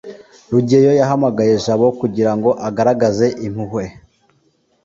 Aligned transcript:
rugeyo 0.51 0.91
yahamagaye 0.99 1.53
jabo 1.65 1.87
kugira 1.99 2.31
ngo 2.37 2.49
agaragaze 2.67 3.27
impuhwe 3.47 3.83